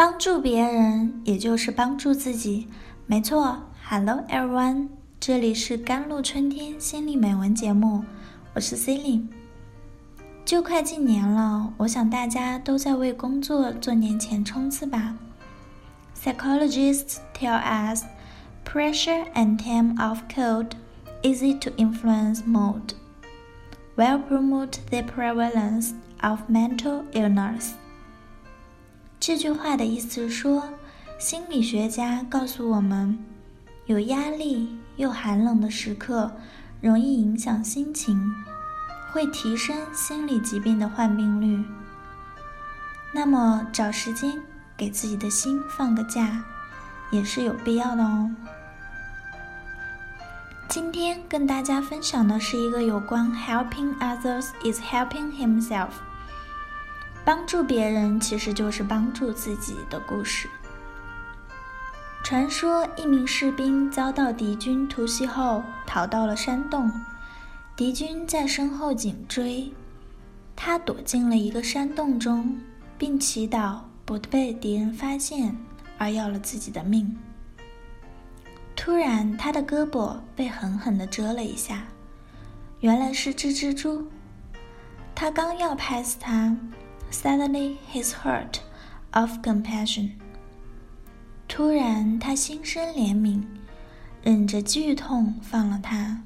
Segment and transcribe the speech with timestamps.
[0.00, 2.66] 帮助别人，也就是帮助自己。
[3.04, 4.88] 没错，Hello everyone，
[5.20, 8.02] 这里是甘露春天心理美文节目，
[8.54, 9.26] 我是 Celine。
[10.46, 15.16] 就快进年了，我想大家都在为工作做年前冲刺吧。
[16.18, 18.04] Psychologists tell us
[18.64, 20.68] pressure and time of cold
[21.20, 22.94] easy to influence mood,
[23.96, 25.90] will promote the prevalence
[26.22, 27.72] of mental illness.
[29.20, 30.64] 这句话的意思是说，
[31.18, 33.22] 心理学家告诉我们，
[33.84, 36.32] 有压力又寒冷的时刻
[36.80, 38.18] 容易影响心情，
[39.12, 41.62] 会提升心理疾病的患病率。
[43.12, 44.40] 那么，找时间
[44.74, 46.42] 给自己的心放个假，
[47.10, 48.30] 也是有必要的哦。
[50.66, 55.90] 今天跟大家分享的是一个有关 “helping others is helping himself”。
[57.30, 60.50] 帮助别人其实就是帮助自己的故事。
[62.24, 66.90] 传说一名士兵遭到敌军突袭后逃到了山洞，
[67.76, 69.72] 敌军在身后紧追，
[70.56, 72.58] 他躲进了一个山洞中，
[72.98, 75.56] 并祈祷不被敌人发现，
[75.98, 77.16] 而要了自己的命。
[78.74, 81.84] 突然，他的胳膊被狠狠地蛰了一下，
[82.80, 84.04] 原来是只蜘蛛。
[85.14, 86.56] 他刚要拍死它。
[87.10, 88.60] Suddenly, his heart
[89.12, 90.12] of compassion.
[91.48, 93.42] 突然，他心生怜悯，
[94.22, 96.22] 忍着剧痛放了他。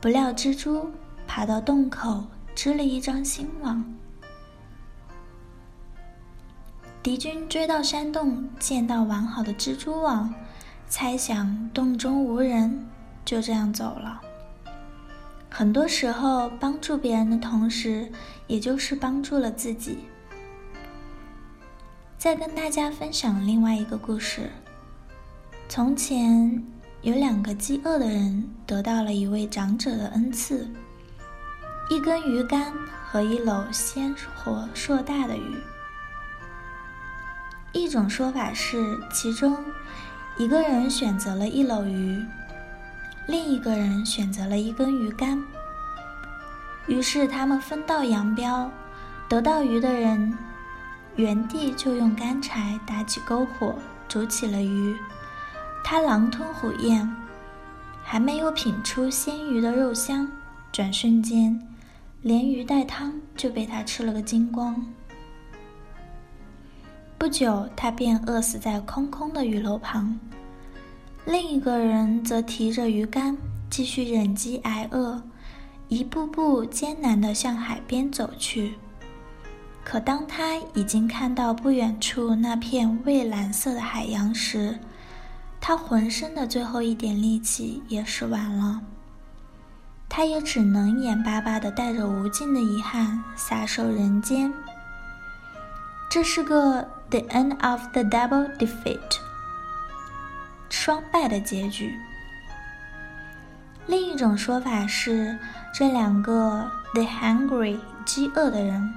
[0.00, 0.90] 不料，蜘蛛
[1.26, 3.84] 爬到洞口，织了一张新网。
[7.02, 10.32] 敌军追到山洞，见到完好的蜘蛛网，
[10.88, 12.86] 猜想洞中无人，
[13.24, 14.20] 就这样走了。
[15.54, 18.10] 很多时候，帮助别人的同时，
[18.46, 19.98] 也就是帮助了自己。
[22.16, 24.50] 再跟大家分享另外一个故事：
[25.68, 26.64] 从前
[27.02, 30.66] 有两个饥饿的人，得到了一位长者的恩赐——
[31.90, 32.72] 一根鱼竿
[33.06, 35.56] 和一篓鲜活硕大的鱼。
[37.74, 39.54] 一种说法是，其中
[40.38, 42.24] 一个人选择了一篓鱼。
[43.26, 45.42] 另一个人选择了一根鱼竿，
[46.86, 48.70] 于是他们分道扬镳。
[49.28, 50.36] 得到鱼的人
[51.16, 53.74] 原地就用干柴打起篝火，
[54.08, 54.94] 煮起了鱼。
[55.82, 57.08] 他狼吞虎咽，
[58.02, 60.28] 还没有品出鲜鱼的肉香，
[60.70, 61.58] 转瞬间
[62.20, 64.84] 连鱼带汤就被他吃了个精光。
[67.16, 70.18] 不久，他便饿死在空空的鱼篓旁。
[71.24, 73.36] 另一个人则提着鱼竿，
[73.70, 75.22] 继续忍饥挨饿，
[75.88, 78.74] 一步步艰难地向海边走去。
[79.84, 84.78] 可当他已经看到不远处那片蔚蓝色的海洋时，
[85.60, 88.80] 他浑身的最后一点力气也使完了。
[90.08, 94.52] 他也只能眼巴巴地带着无尽的遗憾撒手人间。
[96.10, 98.98] 这是个 the end of the double defeat。
[100.72, 101.94] 双败的结局。
[103.86, 105.38] 另一种说法是，
[105.72, 108.90] 这两个 the hungry 饥饿的人，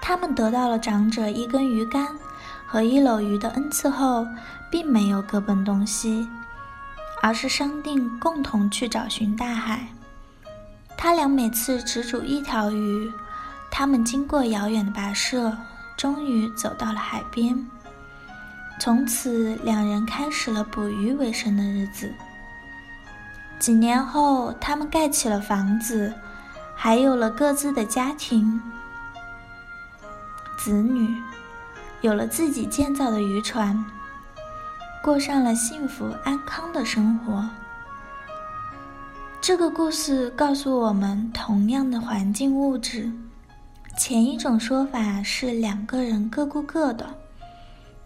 [0.00, 2.06] 他们得到了长者一根鱼竿
[2.64, 4.24] 和一篓鱼的恩赐后，
[4.70, 6.28] 并没有各奔东西，
[7.20, 9.88] 而是商定共同去找寻大海。
[10.96, 13.12] 他俩每次只煮一条鱼，
[13.68, 15.56] 他们经过遥远的跋涉，
[15.96, 17.68] 终于走到了海边。
[18.78, 22.12] 从此，两人开始了捕鱼为生的日子。
[23.58, 26.14] 几年后，他们盖起了房子，
[26.76, 28.60] 还有了各自的家庭、
[30.56, 31.12] 子女，
[32.02, 33.84] 有了自己建造的渔船，
[35.02, 37.44] 过上了幸福安康的生活。
[39.40, 43.10] 这个故事告诉我们，同样的环境物质，
[43.98, 47.04] 前一种说法是两个人各顾各的。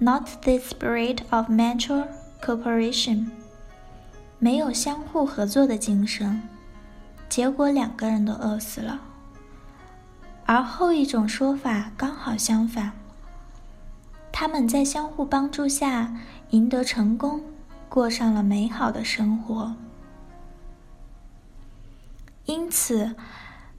[0.02, 2.08] Not the spirit of mutual
[2.44, 3.30] cooperation，
[4.40, 6.42] 没有相互合作的精神，
[7.28, 9.00] 结果两个人都饿死了。
[10.44, 12.90] 而后一种说法刚好相反，
[14.32, 16.12] 他们在相互帮助下
[16.50, 17.40] 赢得成功，
[17.88, 19.76] 过上了美好的生活。
[22.46, 23.14] 因此，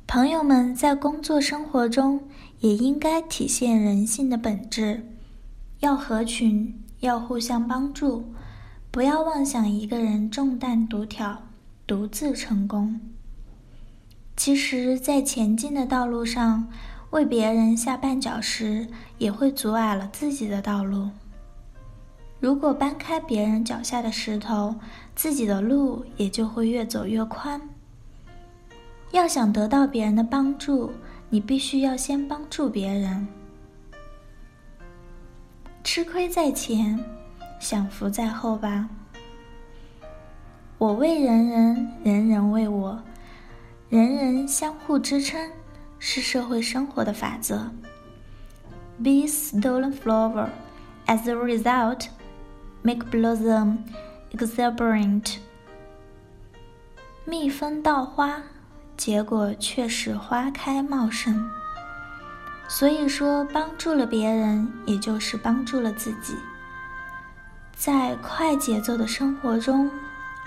[0.08, 2.22] 朋友们在工作生活中
[2.62, 5.06] 也应该体现人性的本质。
[5.84, 8.24] 要合群，要互相帮助，
[8.90, 11.38] 不要妄想一个人重担独挑，
[11.86, 13.02] 独自成功。
[14.38, 16.70] 其实，在前进的道路上，
[17.10, 18.88] 为别人下绊脚石，
[19.18, 21.10] 也会阻碍了自己的道路。
[22.40, 24.74] 如果搬开别人脚下的石头，
[25.18, 27.60] 自己的路也就会越走越宽。
[29.12, 30.94] 要想得到别人的帮助，
[31.30, 33.28] 你必须要先帮助别人。
[35.84, 36.98] 吃亏在前，
[37.60, 38.88] 享福在后吧。
[40.78, 43.04] 我为人人，人人为我，
[43.90, 45.52] 人人相互支撑，
[46.00, 47.70] 是社会生活的法则。
[48.98, 50.48] Be stolen flower,
[51.06, 52.08] as a result,
[52.82, 53.80] make blossom
[54.32, 55.36] exuberant.
[57.26, 58.42] 蜜蜂盗花，
[58.96, 61.50] 结果却使花开茂盛。
[62.68, 66.36] 所以说，帮助了别人，也就是帮助了自己。
[67.76, 69.90] 在快节奏的生活中。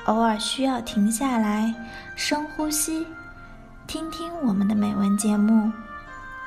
[0.07, 1.75] 偶尔需要停下来，
[2.15, 3.05] 深呼吸，
[3.89, 5.73] 听听我们的美文节目，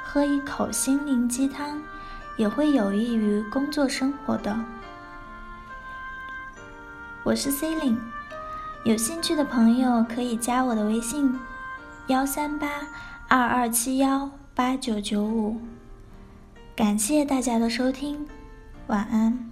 [0.01, 1.77] 喝一口心灵鸡汤，
[2.37, 4.57] 也会有益于工作生活的。
[7.21, 7.97] 我是 C l i n e
[8.85, 11.37] 有兴趣的朋友可以加我的微信：
[12.07, 12.69] 幺三八
[13.27, 15.55] 二二七幺八九九五。
[16.75, 18.27] 感谢大家的收听，
[18.87, 19.48] 晚安。